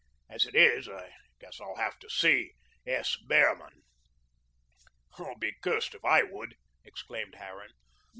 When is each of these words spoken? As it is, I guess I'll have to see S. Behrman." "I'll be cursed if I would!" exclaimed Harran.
As 0.27 0.45
it 0.47 0.55
is, 0.55 0.89
I 0.89 1.13
guess 1.39 1.61
I'll 1.61 1.75
have 1.75 1.99
to 1.99 2.09
see 2.09 2.53
S. 2.87 3.17
Behrman." 3.17 3.83
"I'll 5.19 5.37
be 5.37 5.53
cursed 5.61 5.93
if 5.93 6.03
I 6.03 6.23
would!" 6.23 6.55
exclaimed 6.83 7.35
Harran. 7.35 7.73